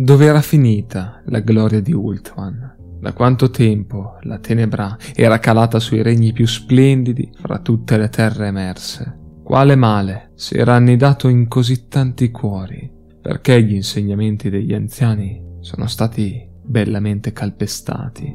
[0.00, 2.76] dove era finita la gloria di Ultman.
[3.00, 8.46] Da quanto tempo la tenebra era calata sui regni più splendidi fra tutte le terre
[8.46, 9.18] emerse.
[9.42, 12.88] Quale male si era annidato in così tanti cuori?
[13.20, 18.32] Perché gli insegnamenti degli anziani sono stati bellamente calpestati?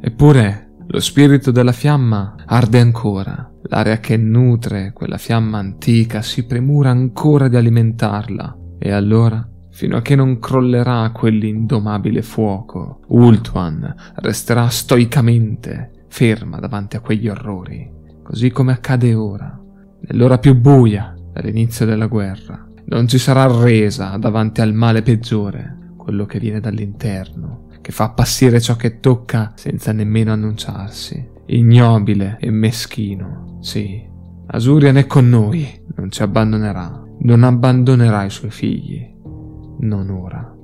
[0.00, 3.48] Eppure lo spirito della fiamma arde ancora.
[3.68, 8.58] L'aria che nutre quella fiamma antica si premura ancora di alimentarla.
[8.78, 13.00] E allora fino a che non crollerà quell'indomabile fuoco.
[13.08, 17.86] Ultuan resterà stoicamente ferma davanti a quegli orrori,
[18.22, 19.60] così come accade ora,
[20.00, 22.66] nell'ora più buia dall'inizio della guerra.
[22.86, 28.62] Non ci sarà resa davanti al male peggiore, quello che viene dall'interno, che fa appassire
[28.62, 31.22] ciò che tocca senza nemmeno annunciarsi.
[31.48, 34.02] Ignobile e meschino, sì.
[34.46, 39.14] Asurian è con noi, non ci abbandonerà, non abbandonerà i suoi figli
[39.80, 40.56] non ora.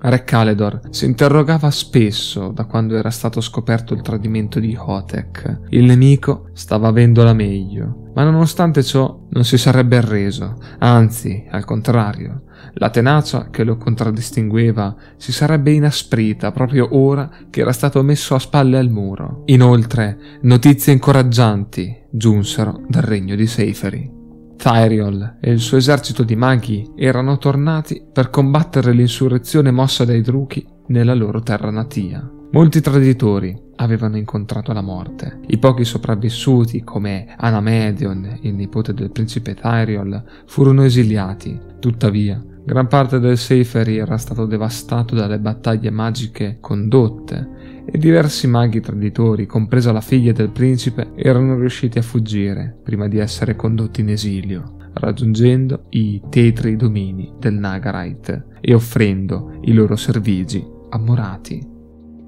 [0.00, 5.62] Re Caledor si interrogava spesso da quando era stato scoperto il tradimento di Hotek.
[5.70, 12.42] Il nemico stava avendola meglio, ma nonostante ciò non si sarebbe arreso, anzi, al contrario,
[12.74, 18.38] la tenacia che lo contraddistingueva si sarebbe inasprita proprio ora che era stato messo a
[18.38, 19.42] spalle al muro.
[19.46, 24.17] Inoltre, notizie incoraggianti giunsero dal regno di Seiferi.
[24.58, 30.66] Tyriol e il suo esercito di maghi erano tornati per combattere l'insurrezione mossa dai Druchi
[30.88, 32.28] nella loro terra natia.
[32.50, 35.40] Molti traditori avevano incontrato la morte.
[35.46, 41.58] I pochi sopravvissuti, come Anamedion, il nipote del principe Tyriol, furono esiliati.
[41.78, 47.48] Tuttavia, gran parte del Seiferi era stato devastato dalle battaglie magiche condotte
[47.90, 53.16] e diversi maghi traditori, compresa la figlia del principe, erano riusciti a fuggire prima di
[53.18, 60.62] essere condotti in esilio, raggiungendo i tetri domini del Nagarite e offrendo i loro servigi
[60.90, 61.76] a Morati.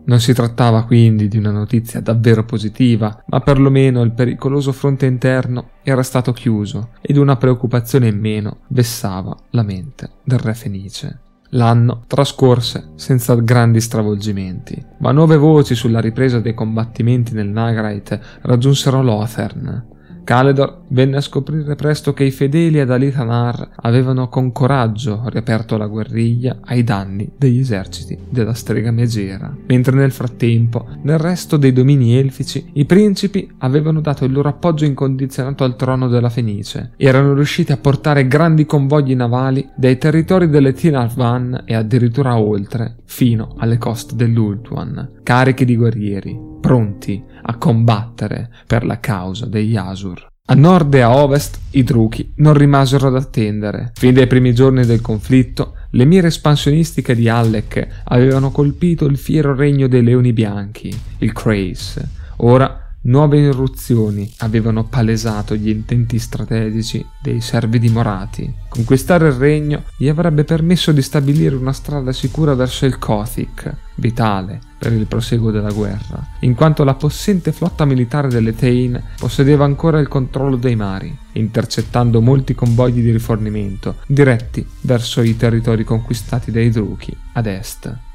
[0.02, 5.72] Non si trattava quindi di una notizia davvero positiva, ma perlomeno il pericoloso fronte interno
[5.82, 11.20] era stato chiuso ed una preoccupazione in meno vessava la mente del re Fenice.
[11.50, 19.02] L'anno trascorse senza grandi stravolgimenti, ma nuove voci sulla ripresa dei combattimenti nel Nagrite raggiunsero
[19.02, 19.86] Lothern,
[20.30, 25.88] Caledor venne a scoprire presto che i fedeli ad Alitanar avevano con coraggio riaperto la
[25.88, 32.14] guerriglia ai danni degli eserciti della strega Megera, mentre nel frattempo, nel resto dei domini
[32.16, 37.72] elfici, i principi avevano dato il loro appoggio incondizionato al trono della Fenice, erano riusciti
[37.72, 44.14] a portare grandi convogli navali dai territori delle Tinarvan e addirittura oltre, fino alle coste
[44.14, 50.19] dell'Ultuan, carichi di guerrieri, pronti a combattere per la causa degli Asur.
[50.50, 53.92] A nord e a ovest i Druchi non rimasero ad attendere.
[53.94, 59.54] Fin dai primi giorni del conflitto, le mire espansionistiche di Alec avevano colpito il fiero
[59.54, 62.08] regno dei Leoni Bianchi, il Crace.
[62.38, 68.52] Ora Nuove irruzioni avevano palesato gli intenti strategici dei servi dimorati.
[68.68, 74.60] Conquistare il regno gli avrebbe permesso di stabilire una strada sicura verso il Kothic, vitale
[74.78, 79.98] per il proseguo della guerra, in quanto la possente flotta militare delle Tain possedeva ancora
[79.98, 86.68] il controllo dei mari, intercettando molti convogli di rifornimento diretti verso i territori conquistati dai
[86.68, 88.08] Druchi ad est.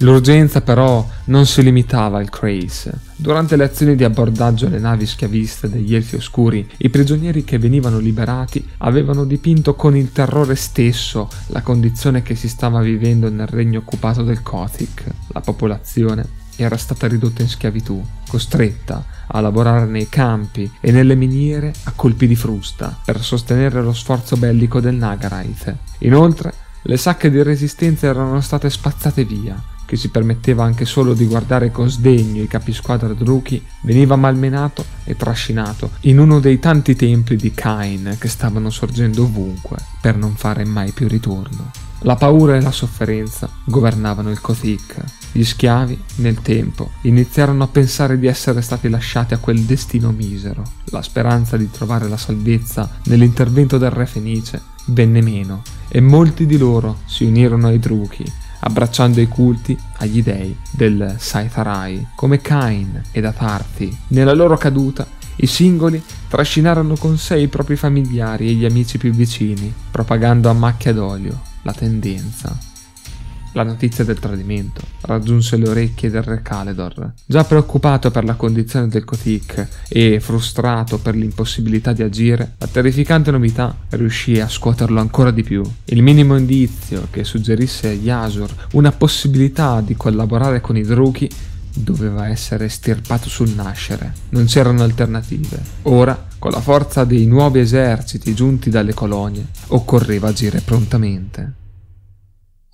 [0.00, 3.00] L'urgenza però non si limitava al Crace.
[3.16, 7.98] Durante le azioni di abbordaggio alle navi schiaviste degli Elfi Oscuri, i prigionieri che venivano
[7.98, 13.78] liberati avevano dipinto con il terrore stesso la condizione che si stava vivendo nel regno
[13.78, 15.04] occupato del Kothic.
[15.28, 21.72] La popolazione era stata ridotta in schiavitù, costretta a lavorare nei campi e nelle miniere
[21.84, 25.78] a colpi di frusta per sostenere lo sforzo bellico del Nagarite.
[26.00, 26.52] Inoltre,
[26.82, 31.70] le sacche di resistenza erano state spazzate via che si permetteva anche solo di guardare
[31.70, 37.52] con sdegno i capisquadra Druchi, veniva malmenato e trascinato in uno dei tanti templi di
[37.54, 41.70] Cain che stavano sorgendo ovunque per non fare mai più ritorno.
[42.00, 44.96] La paura e la sofferenza governavano il Kothik.
[45.32, 50.62] Gli schiavi, nel tempo, iniziarono a pensare di essere stati lasciati a quel destino misero.
[50.86, 56.58] La speranza di trovare la salvezza nell'intervento del re Fenice venne meno e molti di
[56.58, 58.24] loro si unirono ai Druchi
[58.66, 63.96] abbracciando i culti agli dei del Saitharai, come Cain ed Atarthi.
[64.08, 69.12] Nella loro caduta, i singoli trascinarono con sé i propri familiari e gli amici più
[69.12, 72.75] vicini, propagando a macchia d'olio la tendenza.
[73.56, 77.12] La notizia del tradimento raggiunse le orecchie del re Caledor.
[77.24, 83.30] Già preoccupato per la condizione del Kotik e frustrato per l'impossibilità di agire, la terrificante
[83.30, 85.62] novità riuscì a scuoterlo ancora di più.
[85.86, 91.28] Il minimo indizio che suggerisse a Yasur una possibilità di collaborare con i Druchi
[91.72, 94.12] doveva essere estirpato sul nascere.
[94.30, 95.60] Non c'erano alternative.
[95.82, 101.64] Ora, con la forza dei nuovi eserciti giunti dalle colonie, occorreva agire prontamente.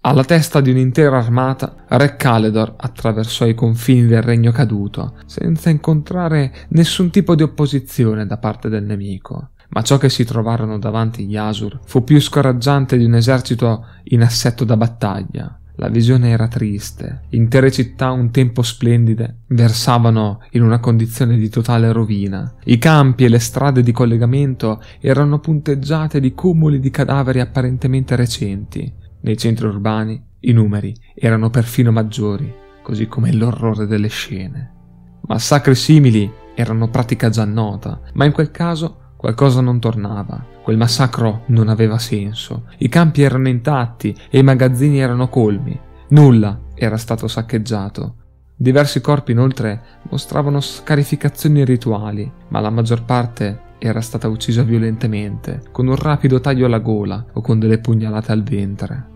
[0.04, 6.52] Alla testa di un'intera armata, Re Caledor attraversò i confini del regno caduto, senza incontrare
[6.70, 9.50] nessun tipo di opposizione da parte del nemico.
[9.68, 14.22] Ma ciò che si trovarono davanti gli Asur fu più scoraggiante di un esercito in
[14.22, 15.56] assetto da battaglia.
[15.76, 17.22] La visione era triste.
[17.30, 22.52] Intere città un tempo splendide versavano in una condizione di totale rovina.
[22.64, 29.00] I campi e le strade di collegamento erano punteggiate di cumuli di cadaveri apparentemente recenti.
[29.22, 32.52] Nei centri urbani i numeri erano perfino maggiori,
[32.82, 34.74] così come l'orrore delle scene.
[35.22, 40.44] Massacri simili erano pratica già nota, ma in quel caso Qualcosa non tornava.
[40.64, 42.64] Quel massacro non aveva senso.
[42.78, 45.78] I campi erano intatti e i magazzini erano colmi.
[46.08, 48.16] Nulla era stato saccheggiato.
[48.56, 49.80] Diversi corpi inoltre
[50.10, 56.66] mostravano scarificazioni rituali, ma la maggior parte era stata uccisa violentemente, con un rapido taglio
[56.66, 59.10] alla gola o con delle pugnalate al ventre.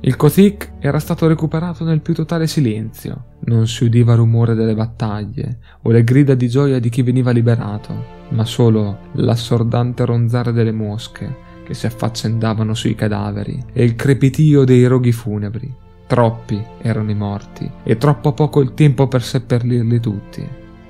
[0.00, 3.24] Il Kothik era stato recuperato nel più totale silenzio.
[3.40, 8.16] Non si udiva rumore delle battaglie o le grida di gioia di chi veniva liberato
[8.30, 14.86] ma solo l'assordante ronzare delle mosche che si affaccendavano sui cadaveri e il crepitio dei
[14.86, 15.72] roghi funebri.
[16.06, 20.48] Troppi erano i morti e troppo poco il tempo per seppellirli tutti.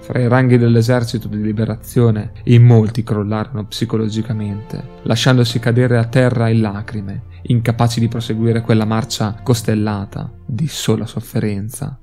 [0.09, 6.63] Fra i ranghi dell'esercito di liberazione in molti crollarono psicologicamente, lasciandosi cadere a terra in
[6.63, 12.01] lacrime, incapaci di proseguire quella marcia costellata di sola sofferenza.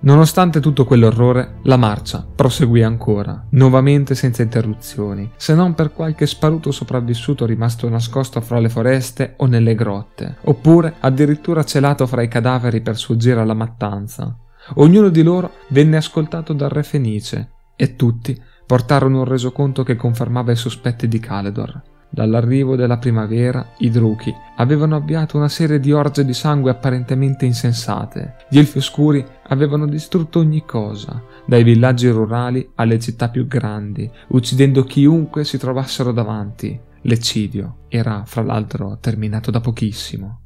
[0.00, 6.70] Nonostante tutto quell'orrore, la marcia proseguì ancora, nuovamente senza interruzioni, se non per qualche sparuto
[6.70, 12.82] sopravvissuto rimasto nascosto fra le foreste o nelle grotte, oppure addirittura celato fra i cadaveri
[12.82, 14.40] per sfuggire alla mattanza.
[14.74, 20.52] Ognuno di loro venne ascoltato dal re Fenice, e tutti portarono un resoconto che confermava
[20.52, 21.82] i sospetti di Caledor.
[22.08, 28.36] Dall'arrivo della primavera, i Druchi avevano avviato una serie di orge di sangue apparentemente insensate.
[28.48, 34.84] Gli Elfi Oscuri avevano distrutto ogni cosa, dai villaggi rurali alle città più grandi, uccidendo
[34.84, 36.80] chiunque si trovassero davanti.
[37.02, 40.45] L'eccidio era, fra l'altro, terminato da pochissimo.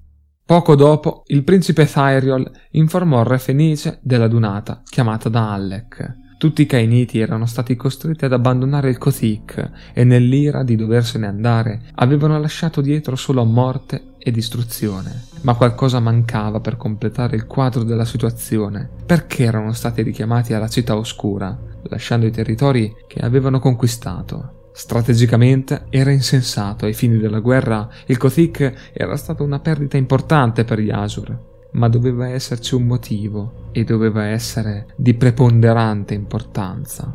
[0.50, 6.17] Poco dopo, il principe Thyriol informò il re Fenice della dunata chiamata da Allek.
[6.38, 11.82] Tutti i Cainiti erano stati costretti ad abbandonare il Kothik e nell'ira di doversene andare
[11.94, 15.26] avevano lasciato dietro solo morte e distruzione.
[15.43, 18.91] Ma qualcosa mancava per completare il quadro della situazione.
[19.06, 24.70] Perché erano stati richiamati alla città oscura, lasciando i territori che avevano conquistato?
[24.81, 30.81] Strategicamente era insensato, ai fini della guerra il Kothik era stata una perdita importante per
[30.81, 31.38] gli Asur,
[31.73, 37.15] ma doveva esserci un motivo e doveva essere di preponderante importanza.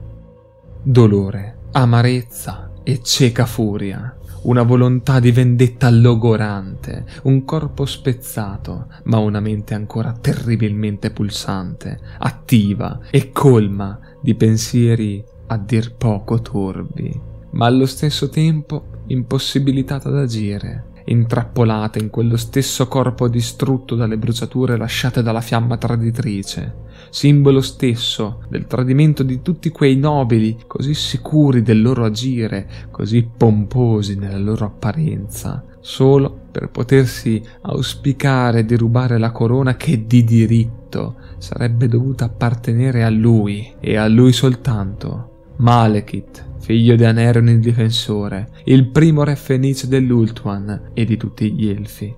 [0.84, 9.40] Dolore, amarezza e cieca furia, una volontà di vendetta logorante, un corpo spezzato, ma una
[9.40, 17.86] mente ancora terribilmente pulsante, attiva e colma di pensieri a dir poco turbi, ma allo
[17.86, 25.42] stesso tempo impossibilitata ad agire intrappolata in quello stesso corpo distrutto dalle bruciature lasciate dalla
[25.42, 32.68] fiamma traditrice, simbolo stesso del tradimento di tutti quei nobili così sicuri del loro agire,
[32.92, 40.24] così pomposi nella loro apparenza, solo per potersi auspicare di rubare la corona che di
[40.24, 45.34] diritto sarebbe dovuta appartenere a lui e a lui soltanto.
[45.58, 51.70] Malekith, figlio di Aneron il difensore, il primo re fenice dell'Ultuan e di tutti gli
[51.70, 52.12] elfi.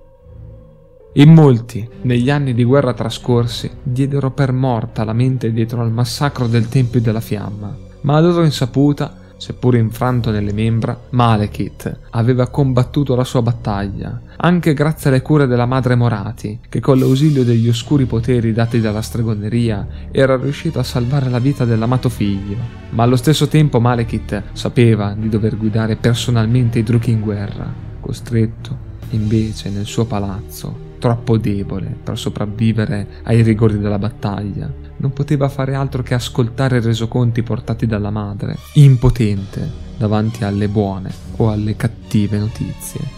[1.12, 6.46] In molti, negli anni di guerra trascorsi, diedero per morta la mente dietro al massacro
[6.46, 13.14] del Tempio della Fiamma, ma a loro insaputa seppur infranto nelle membra, Malekith aveva combattuto
[13.14, 18.04] la sua battaglia, anche grazie alle cure della madre Morati, che con l'ausilio degli oscuri
[18.06, 22.56] poteri dati dalla stregoneria era riuscito a salvare la vita dell'amato figlio.
[22.90, 28.86] Ma allo stesso tempo Malekith sapeva di dover guidare personalmente i Druchi in guerra, costretto
[29.10, 34.70] invece nel suo palazzo troppo debole per sopravvivere ai rigori della battaglia.
[34.96, 41.10] Non poteva fare altro che ascoltare i resoconti portati dalla madre, impotente davanti alle buone
[41.36, 43.17] o alle cattive notizie.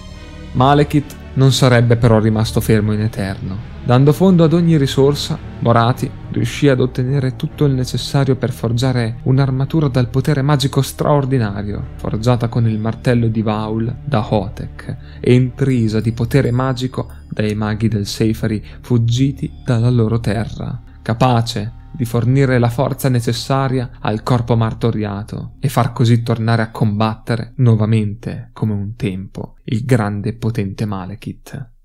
[0.53, 3.69] Malekith non sarebbe però rimasto fermo in eterno.
[3.85, 9.89] Dando fondo ad ogni risorsa, Morati riuscì ad ottenere tutto il necessario per forgiare un'armatura
[9.89, 16.13] dal potere magico straordinario, forgiata con il martello di Vaul da Hotek e intrisa di
[16.13, 23.09] potere magico dai maghi del Seifari fuggiti dalla loro terra, capace di fornire la forza
[23.09, 29.85] necessaria al corpo martoriato e far così tornare a combattere nuovamente, come un tempo, il
[29.85, 31.79] grande e potente Malekith.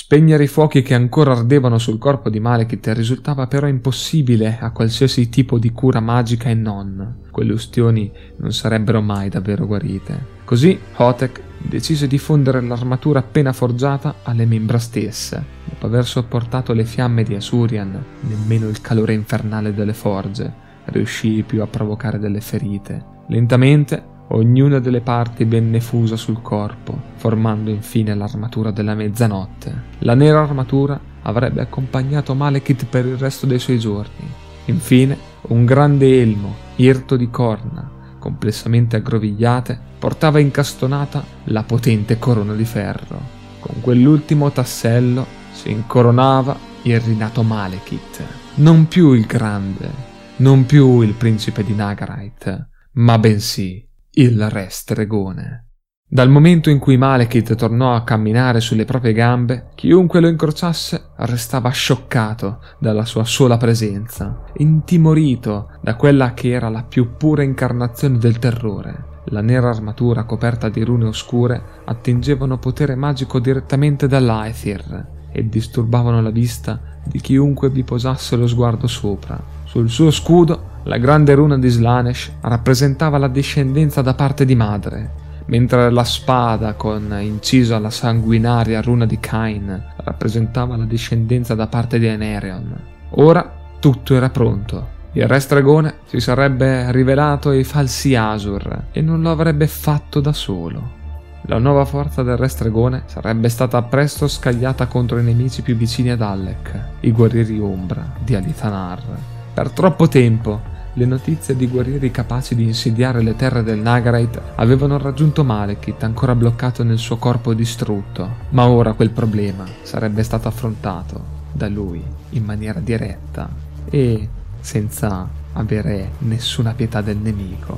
[0.00, 5.28] Spegnere i fuochi che ancora ardevano sul corpo di Malekith risultava però impossibile a qualsiasi
[5.28, 7.24] tipo di cura magica e non.
[7.32, 10.36] Quelle ustioni non sarebbero mai davvero guarite.
[10.44, 15.44] Così Hotek decise di fondere l'armatura appena forgiata alle membra stesse.
[15.64, 21.60] Dopo aver sopportato le fiamme di Asurian, nemmeno il calore infernale delle forge riuscì più
[21.60, 23.04] a provocare delle ferite.
[23.26, 29.84] Lentamente Ognuna delle parti venne fusa sul corpo, formando infine l'armatura della mezzanotte.
[30.00, 34.30] La nera armatura avrebbe accompagnato Malekith per il resto dei suoi giorni.
[34.66, 35.16] Infine,
[35.48, 43.36] un grande elmo, irto di corna, complessamente aggrovigliate, portava incastonata la potente corona di ferro.
[43.60, 48.22] Con quell'ultimo tassello si incoronava il rinato Malekith,
[48.56, 49.90] non più il grande,
[50.36, 55.64] non più il principe di Nagarite, ma bensì il re stregone.
[56.10, 61.68] Dal momento in cui Malekith tornò a camminare sulle proprie gambe, chiunque lo incrociasse restava
[61.68, 68.38] scioccato dalla sua sola presenza, intimorito da quella che era la più pura incarnazione del
[68.38, 69.16] terrore.
[69.26, 76.30] La nera armatura coperta di rune oscure attingevano potere magico direttamente dall'Aethir e disturbavano la
[76.30, 79.57] vista di chiunque vi posasse lo sguardo sopra.
[79.68, 85.10] Sul suo scudo la grande runa di Slanesh rappresentava la discendenza da parte di madre,
[85.44, 91.98] mentre la spada con incisa la sanguinaria runa di Kain rappresentava la discendenza da parte
[91.98, 92.80] di Enerion.
[93.10, 93.46] Ora
[93.78, 94.96] tutto era pronto.
[95.12, 100.32] Il re stregone si sarebbe rivelato ai falsi Asur e non lo avrebbe fatto da
[100.32, 100.96] solo.
[101.42, 106.08] La nuova forza del re stregone sarebbe stata presto scagliata contro i nemici più vicini
[106.08, 109.36] ad Alec, i guerrieri ombra di Alithanar.
[109.58, 110.60] Per troppo tempo
[110.92, 116.36] le notizie di guerrieri capaci di insidiare le terre del Nagarite avevano raggiunto Malekith ancora
[116.36, 122.00] bloccato nel suo corpo distrutto, ma ora quel problema sarebbe stato affrontato da lui
[122.30, 123.48] in maniera diretta
[123.90, 124.28] e
[124.60, 127.76] senza avere nessuna pietà del nemico.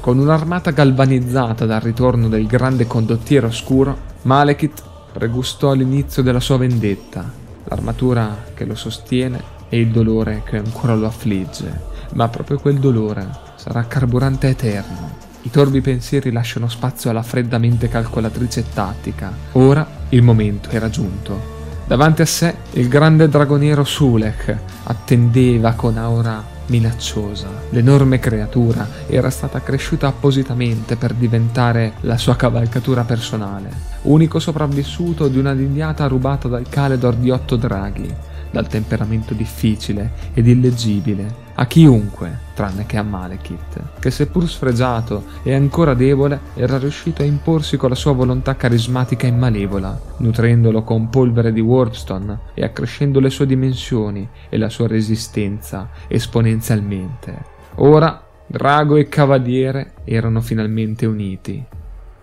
[0.00, 7.30] Con un'armata galvanizzata dal ritorno del grande condottiero oscuro, Malekith pregustò l'inizio della sua vendetta,
[7.66, 13.26] l'armatura che lo sostiene e il dolore che ancora lo affligge ma proprio quel dolore
[13.56, 15.22] sarà carburante eterno.
[15.42, 19.32] I torvi pensieri lasciano spazio alla fredda mente calcolatrice e tattica.
[19.52, 21.52] Ora il momento era giunto.
[21.86, 27.48] Davanti a sé il grande dragoniero Sulek attendeva con aura minacciosa.
[27.70, 33.68] L'enorme creatura era stata cresciuta appositamente per diventare la sua cavalcatura personale,
[34.02, 40.46] unico sopravvissuto di una nidiata rubata dal Caledor di otto draghi dal temperamento difficile ed
[40.46, 47.22] illeggibile a chiunque tranne che a Malekith, che seppur sfregiato e ancora debole era riuscito
[47.22, 52.62] a imporsi con la sua volontà carismatica e malevola, nutrendolo con polvere di Warpstone e
[52.62, 57.52] accrescendo le sue dimensioni e la sua resistenza esponenzialmente.
[57.76, 61.64] Ora Drago e Cavaliere erano finalmente uniti.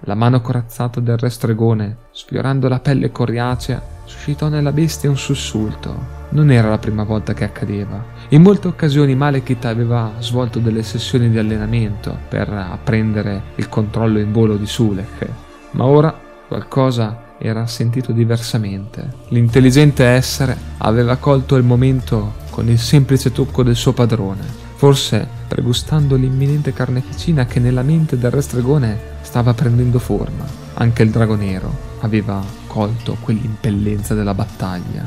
[0.06, 6.20] La mano corazzata del re stregone, sfiorando la pelle coriacea, suscitò nella bestia un sussulto
[6.32, 8.04] non era la prima volta che accadeva.
[8.30, 14.32] In molte occasioni Malekith aveva svolto delle sessioni di allenamento per apprendere il controllo in
[14.32, 15.28] volo di Sulek,
[15.72, 16.14] ma ora
[16.48, 19.10] qualcosa era sentito diversamente.
[19.30, 24.44] L'intelligente essere aveva colto il momento con il semplice tocco del suo padrone,
[24.76, 30.61] forse pregustando l'imminente carneficina che nella mente del re stregone stava prendendo forma.
[30.76, 35.06] Anche il drago nero aveva colto quell'impellenza della battaglia.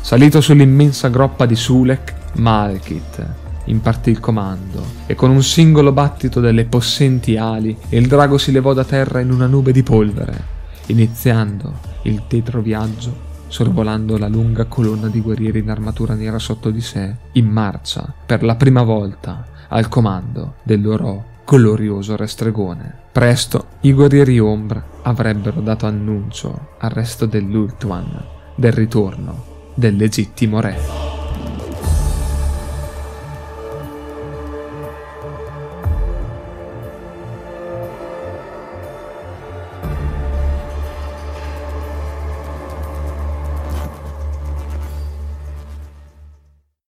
[0.00, 6.64] Salito sull'immensa groppa di Sulek, Malekith impartì il comando e con un singolo battito delle
[6.66, 10.44] possenti ali il drago si levò da terra in una nube di polvere,
[10.86, 11.72] iniziando
[12.02, 17.14] il tetro viaggio sorvolando la lunga colonna di guerrieri in armatura nera sotto di sé,
[17.32, 22.92] in marcia per la prima volta al comando del loro glorioso restregone.
[23.12, 28.22] Presto i guerrieri ombra avrebbero dato annuncio al resto dell'Ultuan
[28.56, 31.15] del ritorno del legittimo re.